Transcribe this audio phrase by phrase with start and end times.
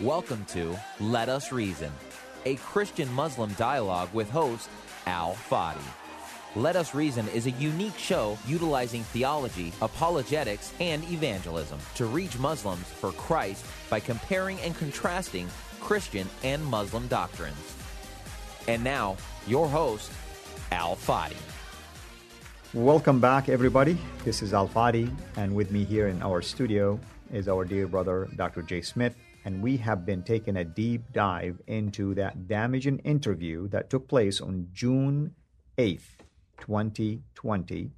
[0.00, 1.92] Welcome to Let Us Reason,
[2.46, 4.70] a Christian Muslim dialogue with host
[5.04, 5.76] Al Fadi.
[6.56, 12.86] Let Us Reason is a unique show utilizing theology, apologetics, and evangelism to reach Muslims
[12.86, 15.48] for Christ by comparing and contrasting
[15.80, 17.76] Christian and Muslim doctrines.
[18.68, 20.10] And now, your host,
[20.72, 21.36] Al Fadi.
[22.72, 23.98] Welcome back, everybody.
[24.24, 26.98] This is Al Fadi, and with me here in our studio
[27.30, 28.62] is our dear brother, Dr.
[28.62, 29.14] Jay Smith.
[29.44, 34.40] And we have been taking a deep dive into that damaging interview that took place
[34.40, 35.34] on June
[35.78, 36.18] 8th,
[36.58, 37.90] 2020,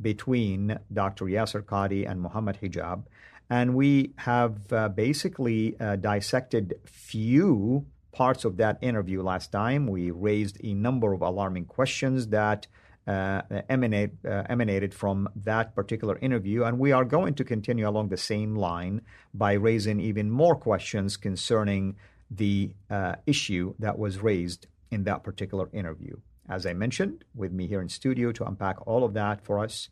[0.00, 1.26] between Dr.
[1.26, 3.04] Yasir Qadhi and Muhammad Hijab.
[3.50, 9.86] And we have uh, basically uh, dissected few parts of that interview last time.
[9.86, 12.66] We raised a number of alarming questions that
[13.08, 16.62] uh, emanate, uh, emanated from that particular interview.
[16.64, 19.00] And we are going to continue along the same line
[19.32, 21.96] by raising even more questions concerning
[22.30, 26.16] the uh, issue that was raised in that particular interview.
[26.48, 29.88] As I mentioned, with me here in studio to unpack all of that for us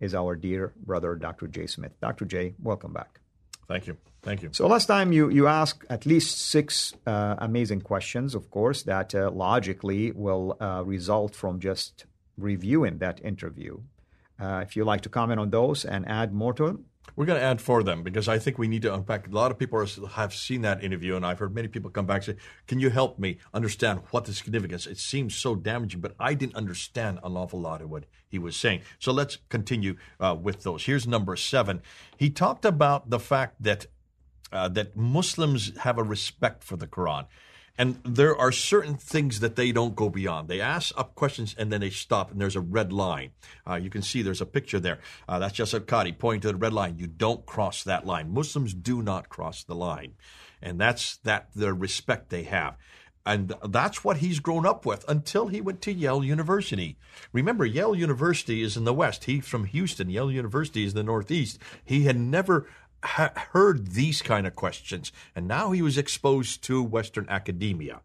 [0.00, 1.46] is our dear brother, Dr.
[1.46, 1.92] Jay Smith.
[2.00, 2.24] Dr.
[2.24, 3.20] Jay, welcome back.
[3.68, 3.96] Thank you.
[4.22, 4.50] Thank you.
[4.52, 9.14] So last time you you asked at least six uh, amazing questions, of course, that
[9.14, 12.04] uh, logically will uh, result from just
[12.42, 13.80] reviewing that interview.
[14.40, 16.86] Uh, if you'd like to comment on those and add more to them.
[17.16, 19.26] We're going to add for them because I think we need to unpack.
[19.26, 22.06] A lot of people are, have seen that interview, and I've heard many people come
[22.06, 24.86] back and say, Can you help me understand what the significance?
[24.86, 28.56] It seems so damaging, but I didn't understand an awful lot of what he was
[28.56, 28.82] saying.
[28.98, 30.84] So let's continue uh, with those.
[30.84, 31.82] Here's number seven.
[32.16, 33.86] He talked about the fact that
[34.52, 37.26] uh, that Muslims have a respect for the Quran.
[37.80, 40.48] And there are certain things that they don't go beyond.
[40.48, 43.30] They ask up questions and then they stop, and there's a red line.
[43.66, 44.98] Uh, you can see there's a picture there.
[45.26, 46.98] Uh, that's Yasir Qadhi pointing to the red line.
[46.98, 48.34] You don't cross that line.
[48.34, 50.12] Muslims do not cross the line.
[50.60, 52.76] And that's that the respect they have.
[53.24, 56.98] And that's what he's grown up with until he went to Yale University.
[57.32, 59.24] Remember, Yale University is in the West.
[59.24, 60.10] He's from Houston.
[60.10, 61.58] Yale University is in the Northeast.
[61.82, 62.66] He had never
[63.02, 68.00] heard these kind of questions, and now he was exposed to Western academia.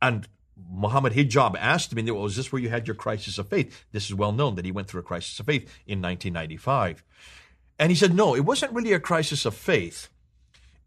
[0.00, 0.28] And
[0.70, 3.84] Muhammad Hijab asked him, well, is this where you had your crisis of faith?
[3.92, 7.04] This is well known that he went through a crisis of faith in 1995.
[7.78, 10.08] And he said, no, it wasn't really a crisis of faith.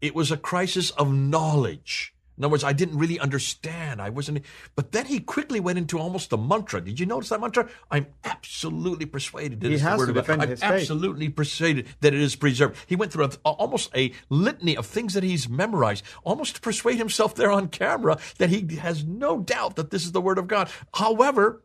[0.00, 2.14] It was a crisis of knowledge.
[2.40, 4.00] In other words, I didn't really understand.
[4.00, 4.46] I wasn't.
[4.74, 6.80] But then he quickly went into almost a mantra.
[6.80, 7.68] Did you notice that mantra?
[7.90, 10.20] I'm absolutely persuaded that he has the word to of God.
[10.22, 10.70] defend I'm his faith.
[10.70, 12.82] absolutely persuaded that it is preserved.
[12.86, 16.96] He went through a, almost a litany of things that he's memorized, almost to persuade
[16.96, 20.48] himself there on camera that he has no doubt that this is the word of
[20.48, 20.70] God.
[20.94, 21.60] However,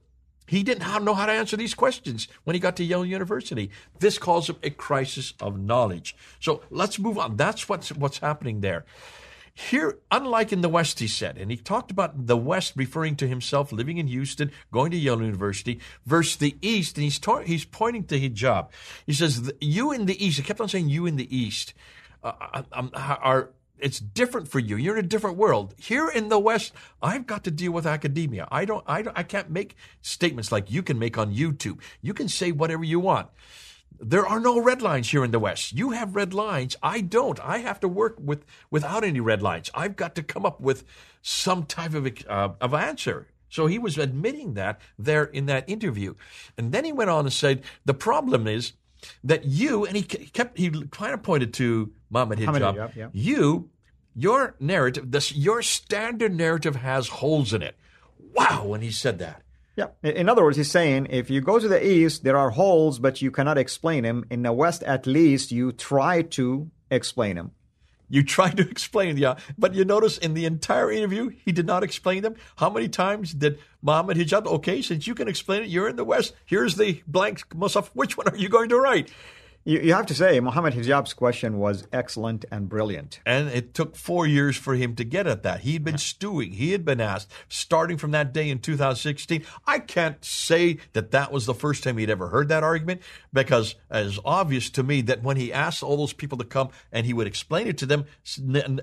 [0.46, 3.72] he didn't know how to answer these questions when he got to Yale University.
[4.00, 6.18] This calls him a crisis of knowledge.
[6.42, 7.38] So let's move on.
[7.38, 8.84] That's what's what's happening there.
[9.56, 13.28] Here, unlike in the West, he said, and he talked about the West referring to
[13.28, 17.64] himself living in Houston, going to Yale University, versus the East, and he's, ta- he's
[17.64, 18.68] pointing to hijab.
[19.06, 21.74] He says, You in the East, he kept on saying, You in the East,
[22.22, 24.76] uh, um, are it's different for you.
[24.78, 25.74] You're in a different world.
[25.78, 28.48] Here in the West, I've got to deal with academia.
[28.52, 31.80] I don't, I don't, I can't make statements like you can make on YouTube.
[32.02, 33.28] You can say whatever you want.
[34.00, 35.74] There are no red lines here in the West.
[35.74, 36.76] You have red lines.
[36.84, 37.40] I don't.
[37.40, 39.72] I have to work with without any red lines.
[39.74, 40.84] I've got to come up with
[41.22, 43.28] some type of uh, of answer.
[43.50, 46.16] So he was admitting that there in that interview,
[46.58, 48.74] and then he went on and said the problem is
[49.24, 52.76] that you and he kept he kind of pointed to Muhammad Hijab.
[52.76, 53.08] Hijab, yeah.
[53.14, 53.70] You,
[54.16, 57.78] your narrative, this your standard narrative has holes in it.
[58.34, 59.42] Wow, when he said that.
[59.76, 59.88] Yeah.
[60.04, 63.22] In other words, he's saying if you go to the east, there are holes, but
[63.22, 64.26] you cannot explain them.
[64.30, 67.52] In the west, at least, you try to explain them.
[68.08, 71.84] You try to explain, yeah, but you notice in the entire interview, he did not
[71.84, 72.36] explain them.
[72.56, 76.06] How many times did Muhammad Hijab, okay, since you can explain it, you're in the
[76.06, 79.12] West, here's the blank Mushaf, which one are you going to write?
[79.68, 83.20] You, you have to say, Mohammed Hijab's question was excellent and brilliant.
[83.26, 85.62] And it took four years for him to get at that.
[85.62, 86.52] He'd been stewing.
[86.52, 89.44] He had been asked, starting from that day in 2016.
[89.66, 93.02] I can't say that that was the first time he'd ever heard that argument
[93.34, 97.08] because it's obvious to me that when he asked all those people to come and
[97.08, 98.06] he would explain it to them,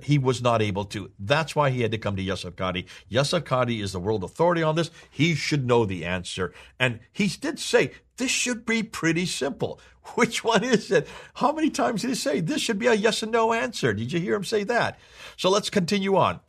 [0.03, 1.13] he was not able to.
[1.17, 2.87] That's why he had to come to Yusuf Qadi.
[3.09, 4.91] Yusuf Qadi is the world authority on this.
[5.09, 6.53] He should know the answer.
[6.81, 9.81] And he did say this should be pretty simple.
[10.15, 11.09] Which one is it?
[11.35, 13.93] How many times did he say this should be a yes and no answer?
[13.93, 14.99] Did you hear him say that?
[15.37, 16.41] So let's continue on.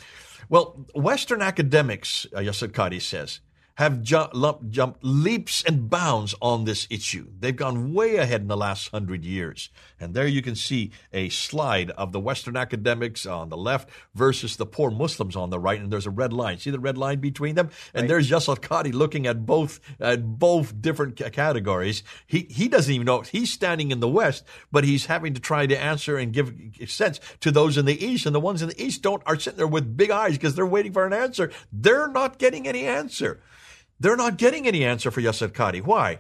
[0.50, 3.40] Well, Western academics, uh, Qadi says,
[3.76, 7.28] have jumped leaps and bounds on this issue.
[7.40, 9.70] They've gone way ahead in the last hundred years.
[10.04, 14.58] And there you can see a slide of the Western academics on the left versus
[14.58, 15.80] the poor Muslims on the right.
[15.80, 16.60] And there's a red line.
[16.60, 17.70] See the red line between them?
[17.94, 18.08] And right.
[18.10, 22.04] there's Yusuf Qadi looking at both, at both different categories.
[22.28, 23.22] He, he doesn't even know.
[23.22, 26.54] He's standing in the West, but he's having to try to answer and give
[26.88, 28.26] sense to those in the East.
[28.26, 30.66] And the ones in the East don't, are sitting there with big eyes because they're
[30.66, 31.52] waiting for an answer.
[31.72, 33.42] They're not getting any answer.
[34.00, 35.82] They're not getting any answer for Yusuf Qadi.
[35.82, 36.20] Why?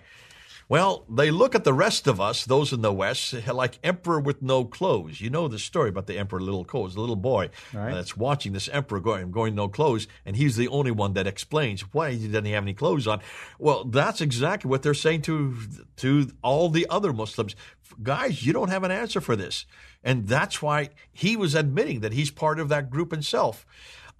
[0.69, 4.41] Well, they look at the rest of us, those in the West, like emperor with
[4.41, 5.21] no clothes.
[5.21, 7.93] You know the story about the emperor little clothes, the little boy right.
[7.93, 11.81] that's watching this emperor going, going no clothes, and he's the only one that explains
[11.93, 13.21] why he doesn't have any clothes on.
[13.59, 15.55] Well, that's exactly what they're saying to
[15.97, 17.55] to all the other Muslims.
[18.01, 19.65] Guys, you don't have an answer for this.
[20.03, 23.65] And that's why he was admitting that he's part of that group himself.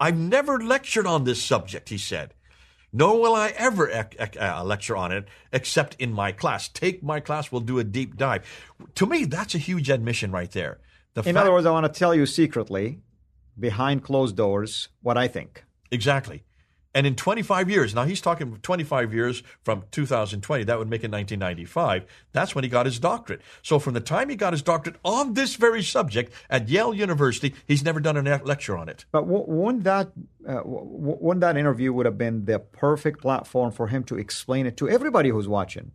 [0.00, 2.34] I've never lectured on this subject, he said.
[2.96, 6.68] Nor will I ever uh, lecture on it except in my class.
[6.68, 8.46] Take my class, we'll do a deep dive.
[8.94, 10.78] To me, that's a huge admission right there.
[11.14, 13.00] The in fact- other words, I want to tell you secretly,
[13.58, 15.64] behind closed doors, what I think.
[15.90, 16.44] Exactly.
[16.94, 21.10] And in 25 years, now he's talking 25 years from 2020, that would make it
[21.10, 22.04] 1995.
[22.32, 23.40] That's when he got his doctorate.
[23.62, 27.54] So from the time he got his doctorate on this very subject at Yale University,
[27.66, 29.04] he's never done a lecture on it.
[29.10, 30.12] But wouldn't that,
[30.48, 34.76] uh, wouldn't that interview would have been the perfect platform for him to explain it
[34.76, 35.90] to everybody who's watching?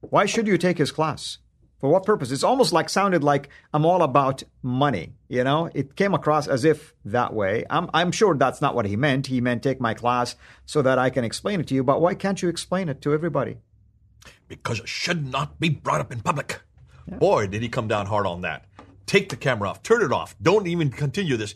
[0.00, 1.38] Why should you take his class?
[1.78, 2.32] For what purpose?
[2.32, 5.12] It's almost like sounded like I'm all about money.
[5.28, 7.64] You know, it came across as if that way.
[7.70, 9.28] I'm, I'm sure that's not what he meant.
[9.28, 10.34] He meant take my class
[10.66, 11.84] so that I can explain it to you.
[11.84, 13.58] But why can't you explain it to everybody?
[14.48, 16.60] Because it should not be brought up in public.
[17.06, 17.16] Yeah.
[17.16, 18.64] Boy, did he come down hard on that.
[19.06, 20.34] Take the camera off, turn it off.
[20.42, 21.54] Don't even continue this.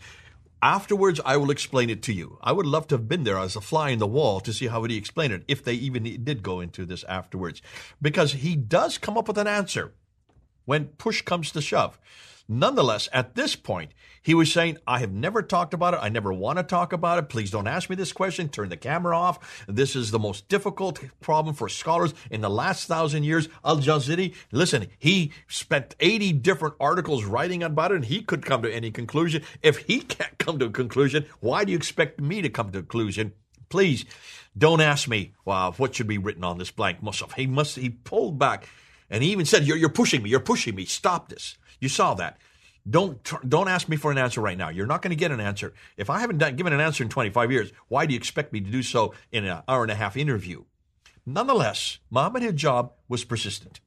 [0.63, 2.39] Afterwards, I will explain it to you.
[2.41, 4.69] I would love to have been there as a fly in the wall to see
[4.69, 7.61] how would he explain it, if they even did go into this afterwards.
[8.01, 9.93] Because he does come up with an answer
[10.65, 11.99] when push comes to shove.
[12.49, 16.01] Nonetheless, at this point, he was saying, I have never talked about it.
[16.03, 17.29] I never want to talk about it.
[17.29, 18.49] Please don't ask me this question.
[18.49, 19.65] Turn the camera off.
[19.67, 23.49] This is the most difficult problem for scholars in the last thousand years.
[23.65, 28.63] Al Jazari, listen, he spent 80 different articles writing about it, and he could come
[28.63, 29.43] to any conclusion.
[29.63, 32.81] If he can't come to a conclusion, why do you expect me to come to
[32.81, 33.33] a conclusion?
[33.69, 34.05] Please
[34.57, 37.33] don't ask me well, what should be written on this blank mushaf.
[37.35, 38.69] He must, he pulled back
[39.13, 40.31] and he even said, you're, you're pushing me.
[40.31, 40.87] You're pushing me.
[40.87, 41.57] Stop this.
[41.81, 42.39] You saw that.
[42.89, 44.69] Don't don't ask me for an answer right now.
[44.71, 45.73] You're not going to get an answer.
[45.97, 48.61] If I haven't done, given an answer in 25 years, why do you expect me
[48.61, 50.65] to do so in an hour and a half interview?
[51.25, 53.79] Nonetheless, Muhammad Hijab was persistent.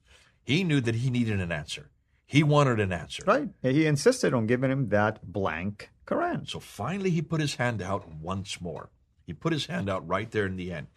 [0.43, 1.89] He knew that he needed an answer.
[2.25, 3.23] He wanted an answer.
[3.27, 3.49] Right.
[3.61, 6.47] He insisted on giving him that blank Quran.
[6.49, 8.89] So finally, he put his hand out once more.
[9.25, 10.87] He put his hand out right there in the end.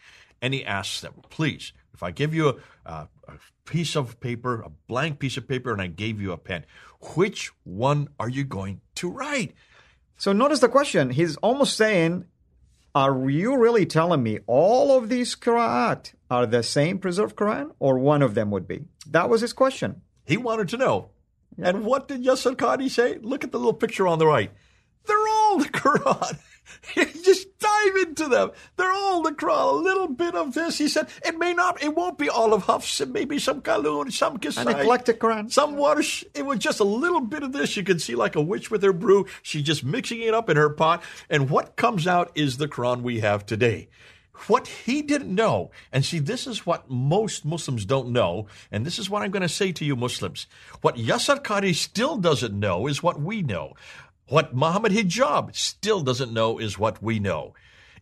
[0.40, 2.54] And he asked them, please, if I give you a,
[2.86, 3.32] a, a
[3.64, 6.64] piece of paper, a blank piece of paper, and I gave you a pen,
[7.16, 9.52] which one are you going to write?
[10.16, 11.10] So notice the question.
[11.10, 12.26] He's almost saying,
[12.94, 17.98] Are you really telling me all of these Qur'at are the same preserved Quran, or
[17.98, 18.84] one of them would be?
[19.10, 20.02] That was his question.
[20.24, 21.10] He wanted to know.
[21.56, 21.70] Yeah.
[21.70, 23.18] And what did Yusuf Qadi say?
[23.20, 24.52] Look at the little picture on the right.
[25.06, 26.38] They're all the Quran.
[26.94, 28.50] just dive into them.
[28.76, 29.72] They're all the Quran.
[29.72, 30.78] A little bit of this.
[30.78, 33.00] He said it may not, it won't be all of Hafs.
[33.00, 34.62] It may be some Qalun, some Kisai.
[34.62, 35.50] An eclectic Quran.
[35.50, 36.02] Some water.
[36.34, 37.76] It was just a little bit of this.
[37.76, 39.26] You can see like a witch with her brew.
[39.42, 41.02] She's just mixing it up in her pot.
[41.28, 43.88] And what comes out is the Quran we have today.
[44.46, 48.98] What he didn't know, and see, this is what most Muslims don't know, and this
[48.98, 50.46] is what I'm going to say to you Muslims.
[50.80, 53.74] What Yusuf Qadi still doesn't know is what we know.
[54.28, 57.54] What Muhammad Hijab still doesn't know is what we know.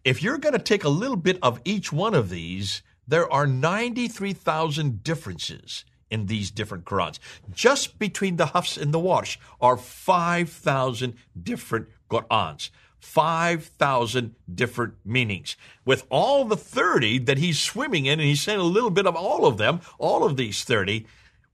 [0.03, 3.47] If you're going to take a little bit of each one of these, there are
[3.47, 7.21] 93,000 differences in these different Qurans.
[7.53, 12.71] Just between the Hafs and the Warsh are 5,000 different Qurans.
[12.99, 15.57] 5,000 different meanings.
[15.85, 19.15] With all the 30 that he's swimming in, and he's saying a little bit of
[19.15, 21.07] all of them, all of these 30,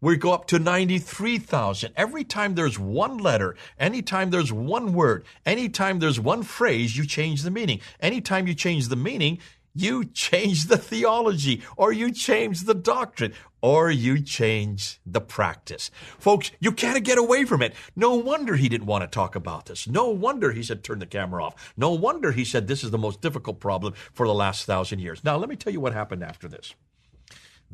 [0.03, 1.93] We go up to 93,000.
[1.97, 7.43] Every time there's one letter, anytime there's one word, anytime there's one phrase, you change
[7.43, 7.81] the meaning.
[8.01, 9.39] Anytime you change the meaning,
[9.77, 15.93] you change the theology, or you change the doctrine, or you change the practice.
[16.19, 17.73] Folks, you can't get away from it.
[17.95, 19.87] No wonder he didn't want to talk about this.
[19.87, 21.73] No wonder he said, turn the camera off.
[21.77, 25.23] No wonder he said, this is the most difficult problem for the last thousand years.
[25.23, 26.75] Now, let me tell you what happened after this.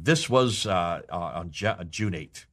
[0.00, 2.44] This was uh, uh, on June 8th.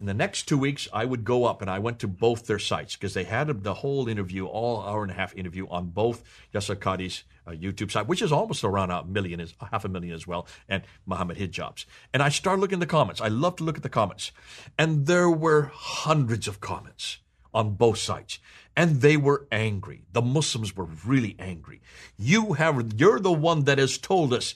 [0.00, 2.58] In the next two weeks, I would go up and I went to both their
[2.58, 6.22] sites because they had the whole interview, all hour and a half interview on both
[6.52, 10.14] Yasir Qadhi's uh, YouTube site, which is almost around a million, is half a million
[10.14, 11.86] as well, and Muhammad Hijab's.
[12.12, 13.20] And I started looking at the comments.
[13.20, 14.32] I love to look at the comments.
[14.78, 17.18] And there were hundreds of comments
[17.54, 18.40] on both sides.
[18.76, 20.02] And they were angry.
[20.12, 21.80] The Muslims were really angry.
[22.18, 24.54] You have, you're the one that has told us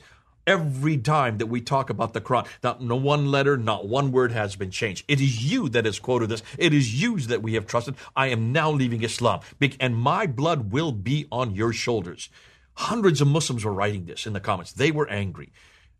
[0.48, 2.46] every time that we talk about the Quran.
[2.64, 5.04] Not no one letter, not one word has been changed.
[5.06, 6.42] It is you that has quoted this.
[6.56, 7.96] It is you that we have trusted.
[8.16, 9.40] I am now leaving Islam,
[9.78, 12.30] and my blood will be on your shoulders.
[12.74, 14.72] Hundreds of Muslims were writing this in the comments.
[14.72, 15.50] They were angry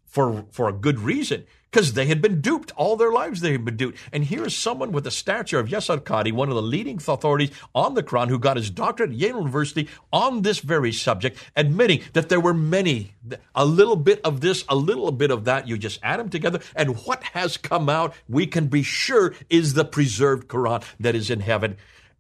[0.08, 3.40] for, for a good reason because they had been duped all their lives.
[3.40, 3.98] They had been duped.
[4.12, 7.50] And here is someone with the stature of Yasir Qadhi, one of the leading authorities
[7.74, 12.02] on the Quran, who got his doctorate at Yale University on this very subject, admitting
[12.14, 13.12] that there were many,
[13.54, 15.68] a little bit of this, a little bit of that.
[15.68, 19.74] You just add them together, and what has come out, we can be sure, is
[19.74, 21.76] the preserved Quran that is in heaven.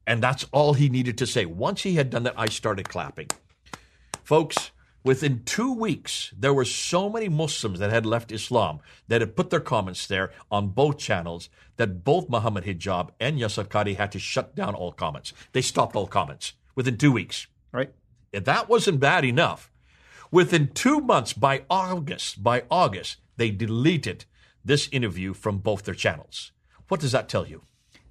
[0.06, 1.44] And that's all he needed to say.
[1.44, 3.28] Once he had done that, I started clapping.
[4.24, 4.70] Folks,
[5.08, 9.48] Within two weeks, there were so many Muslims that had left Islam that had put
[9.48, 11.48] their comments there on both channels
[11.78, 15.32] that both Muhammad Hijab and Yasir Qadhi had to shut down all comments.
[15.52, 17.46] They stopped all comments within two weeks.
[17.72, 17.90] Right.
[18.34, 19.72] If that wasn't bad enough,
[20.30, 24.26] within two months, by August, by August, they deleted
[24.62, 26.52] this interview from both their channels.
[26.88, 27.62] What does that tell you?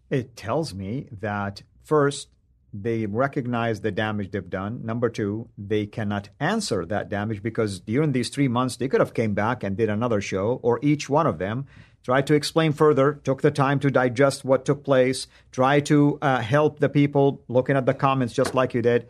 [0.10, 2.30] It tells me that first,
[2.74, 4.86] they recognize the damage they've done.
[4.86, 9.14] Number two, they cannot answer that damage because during these three months they could have
[9.14, 11.66] came back and did another show, or each one of them
[12.04, 16.40] tried to explain further, took the time to digest what took place, try to uh,
[16.40, 19.08] help the people looking at the comments just like you did.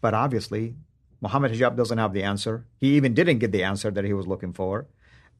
[0.00, 0.74] But obviously,
[1.20, 2.66] Muhammad Hijab doesn't have the answer.
[2.78, 4.86] He even didn't get the answer that he was looking for.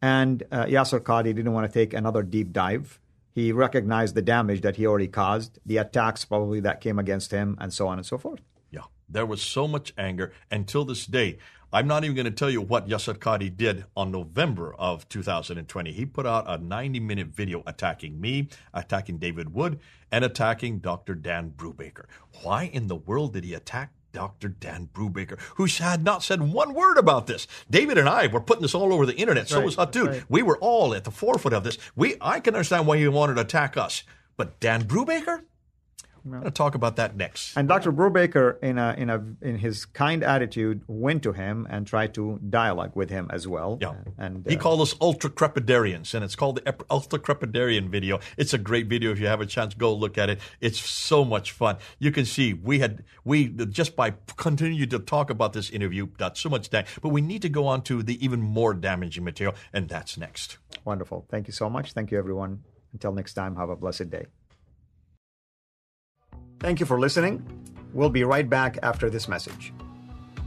[0.03, 3.01] And uh, Yasir Qadhi didn't want to take another deep dive.
[3.33, 7.57] He recognized the damage that he already caused, the attacks probably that came against him,
[7.61, 8.41] and so on and so forth.
[8.71, 11.39] Yeah, there was so much anger until this day.
[11.73, 15.93] I'm not even going to tell you what Yasir Qadhi did on November of 2020.
[15.93, 19.79] He put out a 90 minute video attacking me, attacking David Wood,
[20.11, 21.15] and attacking Dr.
[21.15, 22.07] Dan Brubaker.
[22.43, 24.49] Why in the world did he attack Dr.
[24.49, 27.47] Dan Brubaker, who had not said one word about this.
[27.71, 29.49] David and I were putting this all over the internet.
[29.49, 30.09] So right, was Hatun.
[30.09, 30.25] Right.
[30.29, 31.79] We were all at the forefront of this.
[31.95, 34.03] We, I can understand why he wanted to attack us.
[34.37, 35.43] But Dan Brubaker?
[36.25, 37.57] I'm going to talk about that next.
[37.57, 37.93] And Dr.
[37.93, 42.39] Brubaker, in a, in a in his kind attitude, went to him and tried to
[42.49, 43.79] dialogue with him as well.
[43.81, 48.21] Yeah, and he uh, called us ultra crepidarians, and it's called the ultra crepidarian video.
[48.37, 49.13] It's a great video.
[49.13, 50.41] If you have a chance, go look at it.
[50.61, 51.77] It's so much fun.
[51.99, 56.37] You can see we had we just by continue to talk about this interview got
[56.37, 59.55] so much damage, but we need to go on to the even more damaging material,
[59.73, 60.59] and that's next.
[60.85, 61.27] Wonderful.
[61.31, 61.93] Thank you so much.
[61.93, 62.63] Thank you, everyone.
[62.93, 64.27] Until next time, have a blessed day.
[66.61, 67.43] Thank you for listening.
[67.93, 69.73] We'll be right back after this message.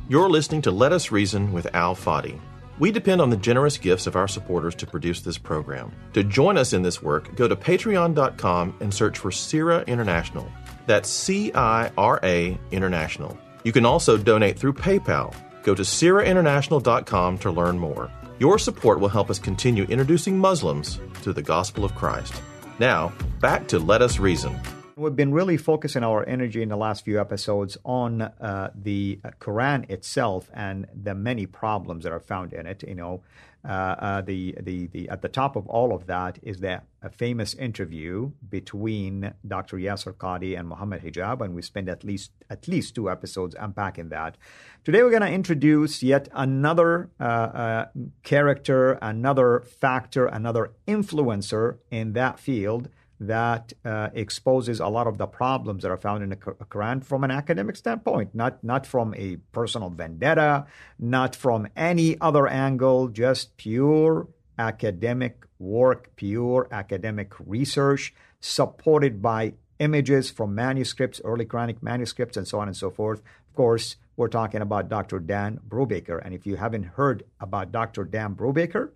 [0.08, 2.39] You're listening to Let Us Reason with Al Fadi.
[2.79, 5.91] We depend on the generous gifts of our supporters to produce this program.
[6.13, 10.48] To join us in this work, go to patreon.com and search for CIRA International.
[10.86, 13.38] That's C I R A International.
[13.63, 15.34] You can also donate through PayPal.
[15.63, 18.12] Go to CIRAInternational.com to learn more.
[18.39, 22.34] Your support will help us continue introducing Muslims to the gospel of Christ.
[22.79, 24.60] Now, back to Let Us Reason.
[24.96, 29.90] We've been really focusing our energy in the last few episodes on uh, the Quran
[29.90, 32.84] itself and the many problems that are found in it.
[32.88, 33.24] You know,
[33.68, 37.10] uh, uh, the, the, the, at the top of all of that is that a
[37.10, 39.78] famous interview between Dr.
[39.78, 44.10] Yasir Qadhi and Muhammad Hijab, and we spend at least at least two episodes unpacking
[44.10, 44.38] that.
[44.84, 47.86] Today, we're going to introduce yet another uh, uh,
[48.22, 52.90] character, another factor, another influencer in that field
[53.27, 57.24] that uh, exposes a lot of the problems that are found in the Quran from
[57.24, 60.65] an academic standpoint, not not from a personal vendetta,
[61.00, 64.27] not from any other angle, just pure
[64.58, 72.60] academic work, pure academic research, supported by images from manuscripts, early Quranic manuscripts, and so
[72.60, 73.20] on and so forth.
[73.20, 75.20] Of course, we're talking about Dr.
[75.20, 78.03] Dan Brubaker, and if you haven't heard about Dr.
[78.03, 78.92] Dan Brubaker,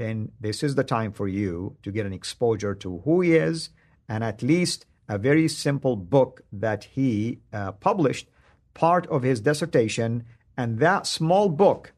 [0.00, 3.68] then this is the time for you to get an exposure to who he is
[4.08, 8.28] and at least a very simple book that he uh, published,
[8.72, 10.24] part of his dissertation.
[10.56, 11.92] And that small book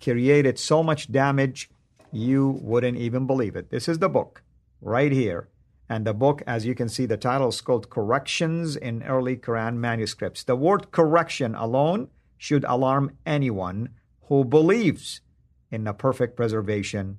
[0.00, 1.68] created so much damage,
[2.12, 3.70] you wouldn't even believe it.
[3.70, 4.42] This is the book
[4.80, 5.48] right here.
[5.88, 9.76] And the book, as you can see, the title is called Corrections in Early Quran
[9.76, 10.44] Manuscripts.
[10.44, 13.88] The word correction alone should alarm anyone
[14.28, 15.22] who believes
[15.70, 17.18] in the perfect preservation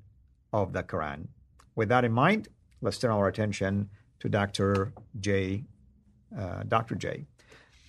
[0.53, 1.27] of the Quran.
[1.75, 2.48] With that in mind,
[2.82, 3.89] let's turn our attention
[4.20, 4.94] to Dr.
[5.20, 5.63] J.
[6.38, 6.96] Uh, Dr.
[6.96, 7.25] J.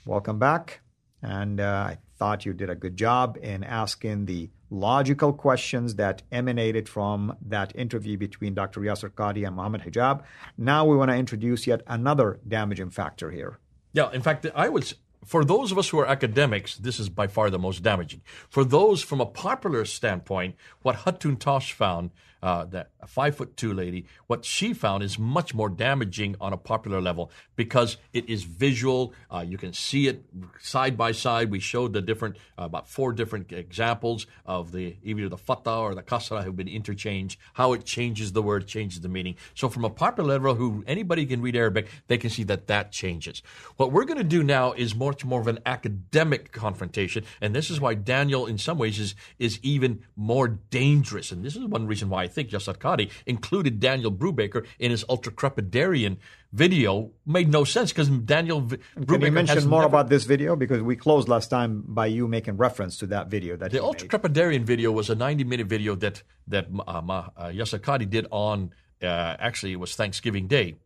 [0.07, 0.81] Welcome back.
[1.23, 6.23] And uh, I thought you did a good job in asking the logical questions that
[6.31, 8.81] emanated from that interview between Dr.
[8.81, 10.23] Yasir Qadhi and Mohammed Hijab.
[10.57, 13.59] Now we want to introduce yet another damaging factor here.
[13.93, 17.27] Yeah, in fact, I was for those of us who are academics, this is by
[17.27, 18.23] far the most damaging.
[18.49, 22.11] For those from a popular standpoint, what Hatun Tash found
[22.43, 26.53] uh, that a five foot two lady, what she found is much more damaging on
[26.53, 29.13] a popular level because it is visual.
[29.31, 30.25] Uh, you can see it
[30.61, 31.51] side by side.
[31.51, 35.95] We showed the different, uh, about four different examples of the either the fatha or
[35.95, 39.37] the kasra have been interchanged, how it changes the word, changes the meaning.
[39.55, 42.93] So from a popular level, who anybody can read Arabic, they can see that that
[42.93, 43.43] changes.
[43.77, 47.71] What we're going to do now is much more of an academic confrontation, and this
[47.71, 51.33] is why Daniel, in some ways, is is even more dangerous.
[51.33, 55.33] And this is one reason why think Yasir Qadhi included Daniel Brubaker in his ultra
[55.33, 56.17] crepidarian
[56.53, 57.11] video.
[57.27, 59.89] Made no sense because Daniel v- Can you mention more never...
[59.89, 60.57] about this video?
[60.57, 64.09] Because we closed last time by you making reference to that video that the ultra
[64.09, 68.73] crepidarian video was a 90 minute video that that uh, uh, did on
[69.03, 69.07] uh,
[69.39, 70.77] actually it was Thanksgiving Day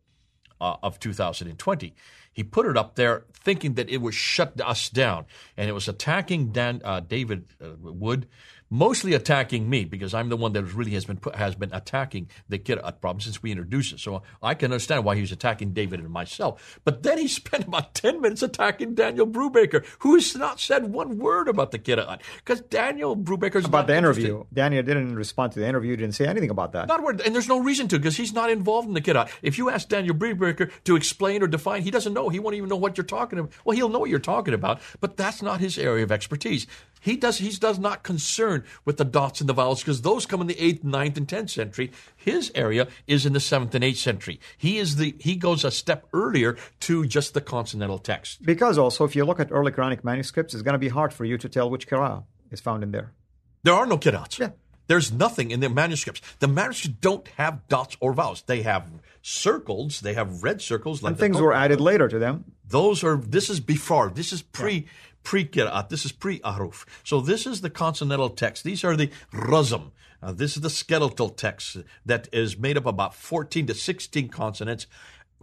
[0.59, 1.93] uh, of 2020.
[2.31, 5.25] He put it up there thinking that it would shut us down,
[5.55, 8.27] and it was attacking Dan, uh, David uh, Wood
[8.69, 12.29] mostly attacking me because I'm the one that really has been put, has been attacking
[12.49, 13.99] the Qiraat problem since we introduced it.
[13.99, 16.79] So I can understand why he was attacking David and myself.
[16.83, 21.17] But then he spent about 10 minutes attacking Daniel Brubaker, who has not said one
[21.17, 22.21] word about the Qiraat.
[22.37, 24.45] Because Daniel Brubaker's About the interview.
[24.53, 26.87] Daniel didn't respond to the interview, didn't say anything about that.
[26.87, 27.21] Not word.
[27.21, 29.29] And there's no reason to because he's not involved in the Qiraat.
[29.41, 32.29] If you ask Daniel Brubaker to explain or define, he doesn't know.
[32.29, 33.51] He won't even know what you're talking about.
[33.63, 36.67] Well, he'll know what you're talking about, but that's not his area of expertise.
[37.05, 40.41] He does he does not concern with the dots and the vowels because those come
[40.41, 41.91] in the eighth, ninth, and tenth century.
[42.15, 44.39] His area is in the seventh and eighth century.
[44.57, 48.41] He is the he goes a step earlier to just the consonantal text.
[48.41, 51.25] Because also, if you look at early Quranic manuscripts, it's going to be hard for
[51.25, 53.13] you to tell which qira'ah is found in there.
[53.61, 54.39] There are no qira'ats.
[54.39, 54.49] Yeah.
[54.87, 56.21] There's nothing in the manuscripts.
[56.39, 58.41] The manuscripts don't have dots or vowels.
[58.47, 58.89] They have
[59.21, 59.99] circles.
[60.01, 61.03] They have red circles.
[61.03, 62.45] Like and things were added later to them.
[62.67, 63.17] Those are.
[63.17, 64.09] This is before.
[64.09, 64.73] This is pre.
[64.73, 64.89] Yeah
[65.25, 65.89] pre-qira'at.
[65.89, 66.85] This is pre-ahruf.
[67.03, 68.63] So this is the consonantal text.
[68.63, 69.91] These are the rasm.
[70.21, 74.87] Uh, this is the skeletal text that is made up about 14 to 16 consonants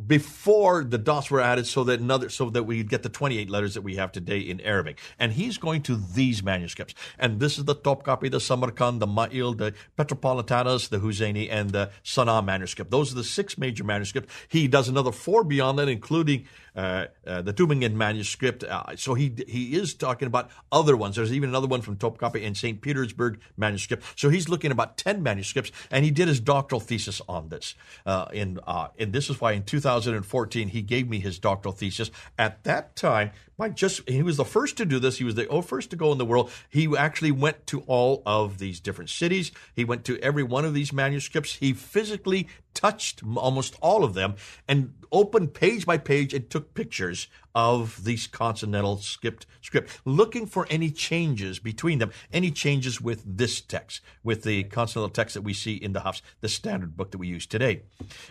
[0.07, 3.75] before the dots were added so that another so that we get the 28 letters
[3.75, 4.99] that we have today in Arabic.
[5.19, 6.95] And he's going to these manuscripts.
[7.19, 11.91] And this is the Topkapi, the Samarkand, the Ma'il, the Petropolitanus, the Huzayni, and the
[12.03, 12.91] Sana manuscript.
[12.91, 14.33] Those are the six major manuscripts.
[14.49, 18.65] He does another four beyond that, including uh, uh, the Tübingen manuscript.
[18.65, 21.17] Uh, so he he is talking about other ones.
[21.17, 22.81] There's even another one from Topkapi and St.
[22.81, 24.05] Petersburg manuscript.
[24.17, 27.75] So he's looking at about 10 manuscripts, and he did his doctoral thesis on this.
[28.07, 32.11] Uh, in, uh, and this is why in 2014 he gave me his doctoral thesis.
[32.39, 35.19] At that time, Mike just he was the first to do this.
[35.19, 36.51] He was the oh, first to go in the world.
[36.69, 39.53] He actually went to all of these different cities.
[39.75, 41.55] He went to every one of these manuscripts.
[41.55, 44.35] He physically touched almost all of them
[44.69, 50.67] and opened page by page and took pictures of these consonantal script, script, looking for
[50.71, 55.53] any changes between them, any changes with this text, with the consonantal text that we
[55.53, 57.83] see in the Hafs, the standard book that we use today.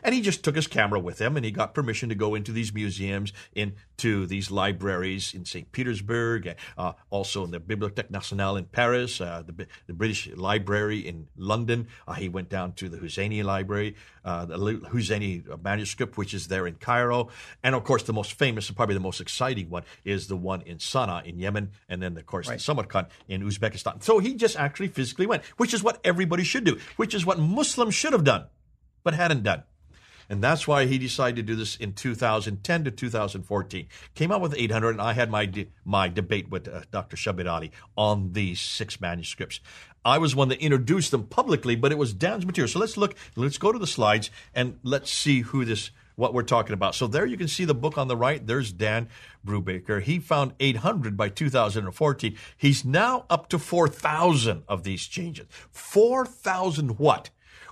[0.03, 2.51] And he just took his camera with him and he got permission to go into
[2.51, 5.71] these museums, into these libraries in St.
[5.71, 11.27] Petersburg, uh, also in the Bibliothèque Nationale in Paris, uh, the, the, British Library in
[11.37, 11.87] London.
[12.07, 13.95] Uh, he went down to the Husseini Library,
[14.31, 17.29] uh, the Husseini manuscript, which is there in Cairo.
[17.63, 20.61] And of course, the most famous and probably the most exciting one is the one
[20.61, 22.59] in Sana'a in Yemen, and then of course right.
[22.59, 24.03] Samarkand in Uzbekistan.
[24.03, 27.39] So he just actually physically went, which is what everybody should do, which is what
[27.39, 28.45] Muslims should have done,
[29.03, 29.63] but hadn't done.
[30.31, 33.87] And that's why he decided to do this in 2010 to 2014.
[34.15, 37.17] Came out with 800, and I had my de- my debate with uh, Dr.
[37.17, 39.59] Shabir Ali on these six manuscripts.
[40.05, 42.69] I was one that introduced them publicly, but it was Dan's material.
[42.69, 46.43] So let's look, let's go to the slides, and let's see who this what we're
[46.43, 46.95] talking about.
[46.95, 48.45] So there you can see the book on the right.
[48.45, 49.09] There's Dan
[49.45, 50.01] Brubaker.
[50.01, 52.37] He found 800 by 2014.
[52.55, 55.47] He's now up to 4,000 of these changes.
[55.71, 57.31] 4,000 what?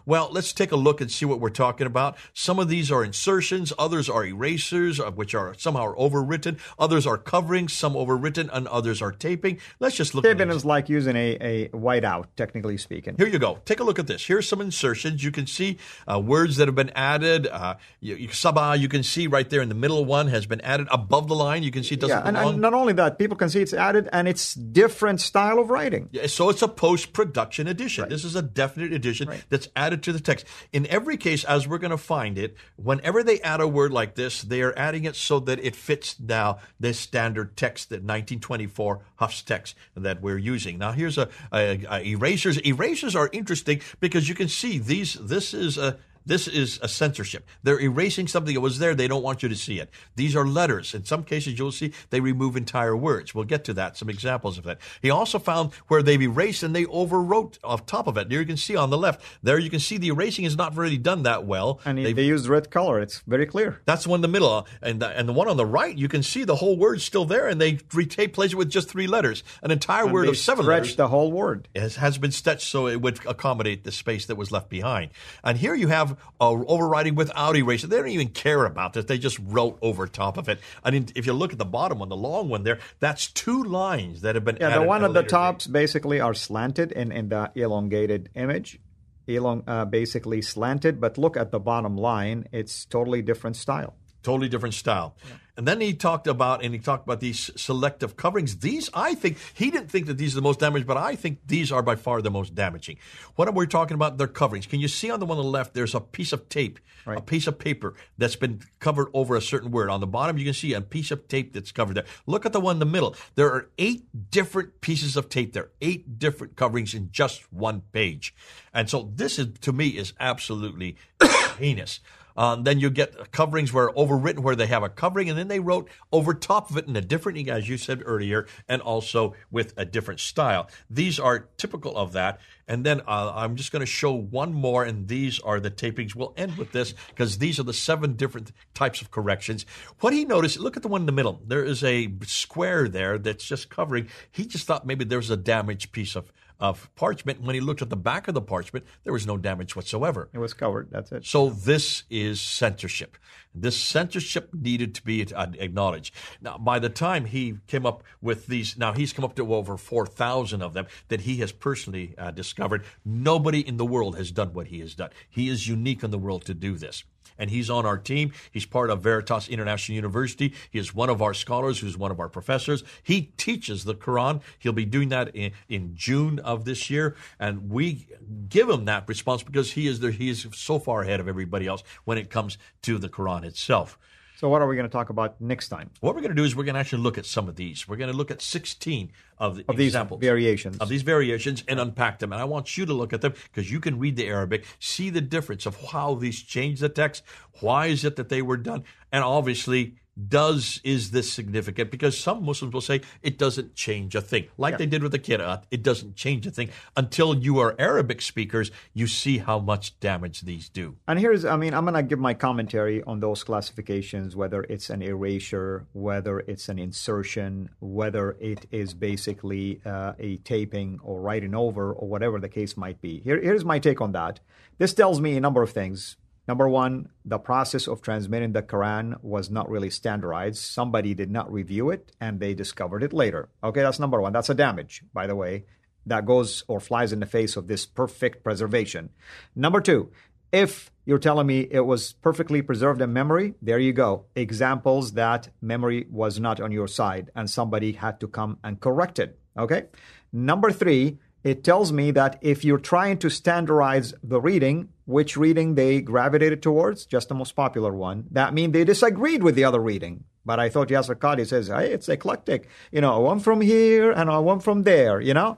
[0.10, 2.18] Well, let's take a look and see what we're talking about.
[2.34, 7.74] Some of these are insertions, others are erasers, which are somehow overwritten, others are coverings,
[7.74, 9.60] some overwritten, and others are taping.
[9.80, 13.18] Let's just look Taping is like using a, a whiteout, technically speaking.
[13.20, 13.60] Here you go.
[13.66, 14.26] Take a look at this.
[14.26, 15.24] Here's some insertions.
[15.24, 15.78] You can see
[16.12, 17.46] uh, words that have been added.
[17.46, 20.62] Uh, you, you, Sabah, you can see right there in the middle one has been
[20.62, 21.62] added above the line.
[21.62, 22.54] You can see it doesn't yeah, and, belong.
[22.54, 26.10] and not only that, people can see it's added and it's different style of writing.
[26.12, 28.10] Yeah, so it's a post-production edition.
[28.10, 30.46] This is a definite edition that's added to the text.
[30.72, 34.16] In every case, as we're going to find it, whenever they add a word like
[34.16, 39.00] this, they are adding it so that it fits now this standard text, that 1924
[39.18, 40.78] Hafs text that we're using.
[40.78, 42.58] Now, here's a, a, a erasers.
[42.66, 45.14] Erasers are interesting because you can see these.
[45.14, 47.48] This is a this is a censorship.
[47.64, 48.94] They're erasing something that was there.
[48.96, 49.90] They don't want you to see it.
[50.16, 50.94] These are letters.
[50.94, 53.34] In some cases, you'll see they remove entire words.
[53.34, 54.80] We'll get to that, some examples of that.
[55.02, 58.30] He also found where they've erased and they overwrote off top of it.
[58.30, 60.76] There you can see on the left, there you can see the erasing is not
[60.76, 61.80] really done that well.
[61.86, 63.00] And They've- they use red color.
[63.00, 63.82] It's very clear.
[63.86, 64.68] that's the one in the middle.
[64.82, 67.26] And the, and the one on the right, you can see the whole word's still
[67.26, 69.44] there and they replace it with just three letters.
[69.64, 71.68] An entire And word of seven letters the whole word.
[71.76, 75.12] has, has been stretched so it would accommodate the space that was left behind.
[75.44, 77.88] And here you have a overriding without erasure.
[77.88, 79.06] They don't even care about this.
[79.06, 80.60] They just wrote over top of it.
[80.84, 83.64] I mean, if you look at the bottom one, the long one there, that's two
[83.64, 85.74] lines that have been Yeah, the one at the tops date.
[85.74, 88.80] basically are slanted in, in the elongated image.
[89.28, 92.48] Elong, uh, basically slanted, but look at the bottom line.
[92.52, 93.94] It's totally different style.
[94.22, 95.16] Totally different style.
[95.60, 98.60] And then he talked about, and he talked about these selective coverings.
[98.60, 101.40] These, I think, he didn't think that these are the most damaging, but I think
[101.48, 102.98] these are by far the most damaging.
[103.36, 104.68] What are we're talking about, their coverings.
[104.68, 107.20] Can you see on the one on the left, there's a piece of tape, a
[107.20, 109.90] piece of paper that's been covered over a certain word.
[109.90, 112.06] On the bottom, you can see a piece of tape that's covered there.
[112.26, 113.16] Look at the one in the middle.
[113.36, 118.34] There are eight different pieces of tape there, eight different coverings in just one page.
[118.74, 120.96] And so this is, to me, is absolutely
[121.58, 122.00] heinous.
[122.40, 125.60] Um, then you get coverings where overwritten, where they have a covering, and then they
[125.60, 129.74] wrote over top of it in a different, as you said earlier, and also with
[129.76, 130.70] a different style.
[130.90, 132.40] These are typical of that.
[132.66, 136.16] And then uh, I'm just going to show one more, and these are the tapings.
[136.16, 139.66] We'll end with this because these are the seven different types of corrections.
[140.00, 141.42] What he noticed, look at the one in the middle.
[141.46, 144.08] There is a square there that's just covering.
[144.32, 147.42] He just thought maybe there was a damaged piece of of parchment.
[147.42, 150.30] When he looked at the back of the parchment, there was no damage whatsoever.
[150.34, 150.90] It was covered.
[150.92, 151.26] That's it.
[151.26, 153.18] So this is censorship.
[153.56, 156.14] This censorship needed to be uh, acknowledged.
[156.42, 159.78] Now, by the time he came up with these, now he's come up to over
[159.78, 162.84] 4,000 of them that he has personally uh, discovered.
[163.04, 165.10] Nobody in the world has done what he has done.
[165.30, 167.04] He is unique in the world to do this.
[167.38, 168.34] And he's on our team.
[168.52, 170.54] He's part of Veritas International University.
[170.70, 172.84] He is one of our scholars who's one of our professors.
[173.04, 174.42] He teaches the Quran.
[174.58, 177.16] He'll be doing that in, in June of this year.
[177.40, 178.08] And we
[178.50, 181.68] give him that response because he is there, he is so far ahead of everybody
[181.68, 183.98] else when it comes to the Quran itself.
[184.40, 185.90] So, what are we going to talk about next time?
[186.00, 187.90] What we're going to do is we're going to actually look at some of these.
[187.90, 190.22] We're going to look at 16 of the Of these examples.
[190.22, 190.78] variations.
[190.78, 192.32] Of these variations and unpack them.
[192.32, 195.10] And I want you to look at them because you can read the Arabic, see
[195.10, 197.22] the difference of how these change the text.
[197.60, 198.86] Why is it that they were done?
[199.12, 199.96] And obviously,
[200.28, 201.92] does is this significant?
[201.92, 205.20] Because some Muslims will say it doesn't change a thing, like they did with the
[205.20, 205.64] Qira'at.
[205.72, 208.72] It doesn't change a thing until you are Arabic speakers.
[208.94, 210.96] You see how much damage these do.
[211.08, 214.90] And here's, I mean, I'm going to give my commentary on those classifications, whether it's
[214.90, 221.56] an erasure, whether it's an insertion, whether it is basically uh, a taping or writing
[221.56, 223.20] over, or whatever the case might be.
[223.20, 224.40] Here, here's my take on that.
[224.78, 226.18] This tells me a number of things.
[226.50, 230.58] Number one, the process of transmitting the Quran was not really standardized.
[230.58, 233.50] Somebody did not review it and they discovered it later.
[233.64, 234.34] Okay, that's number one.
[234.34, 235.66] That's a damage, by the way,
[236.08, 239.12] that goes or flies in the face of this perfect preservation.
[239.56, 240.12] Number two,
[240.52, 244.26] if you're telling me it was perfectly preserved in memory, there you go.
[244.36, 249.20] Examples that memory was not on your side and somebody had to come and correct
[249.20, 249.38] it.
[249.56, 249.86] Okay?
[250.34, 255.74] Number three, it tells me that if you're trying to standardize the reading, which reading
[255.74, 259.80] they gravitated towards, just the most popular one, that means they disagreed with the other
[259.80, 260.24] reading.
[260.46, 262.70] But I thought Yasir says, hey, it's eclectic.
[262.92, 265.58] You know, one from here and one from there, you know?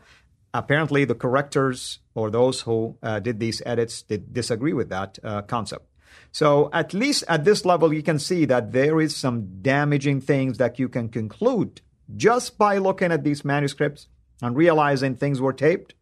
[0.54, 5.42] Apparently, the correctors or those who uh, did these edits did disagree with that uh,
[5.42, 5.86] concept.
[6.32, 10.60] So, at least at this level, you can see that there is some damaging things
[10.60, 11.82] that you can conclude
[12.16, 14.08] just by looking at these manuscripts
[14.42, 15.94] and realizing things were taped,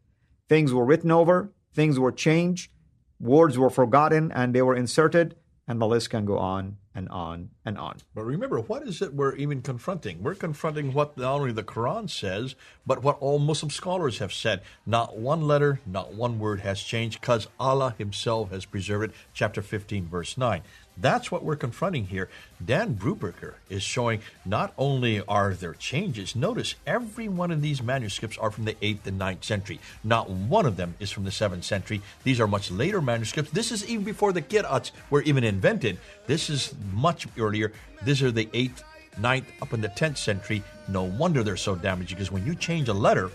[0.48, 2.72] things were written over, things were changed,
[3.20, 5.36] words were forgotten and they were inserted,
[5.68, 7.98] and the list can go on and on and on.
[8.16, 10.24] But remember, what is it we're even confronting?
[10.24, 12.56] We're confronting what not only the Quran says,
[12.86, 14.62] but what all Muslim scholars have said.
[14.86, 19.16] Not one letter, not one word has changed because Allah Himself has preserved it.
[19.34, 20.62] Chapter 15, verse 9.
[21.02, 22.30] That's what we're confronting here.
[22.64, 28.38] Dan Brubaker is showing not only are there changes, notice every one of these manuscripts
[28.38, 29.80] are from the 8th and 9th century.
[30.04, 32.02] Not one of them is from the 7th century.
[32.24, 33.52] These are much later manuscripts.
[33.52, 35.98] This is even before the Qira'ats were even invented.
[36.28, 37.72] This is much earlier.
[38.04, 38.84] These are the 8th,
[39.20, 40.64] 9th, up in the 10th century.
[40.90, 43.32] No wonder they're so damaged because when you change a letter,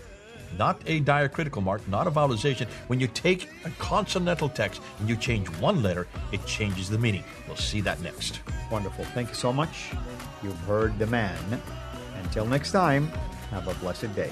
[0.57, 2.67] not a diacritical mark, not a vowelization.
[2.87, 7.23] When you take a consonantal text and you change one letter, it changes the meaning.
[7.47, 8.41] We'll see that next.
[8.71, 9.05] Wonderful.
[9.05, 9.91] Thank you so much.
[10.43, 11.37] You've heard the man.
[12.23, 13.07] Until next time,
[13.51, 14.31] have a blessed day.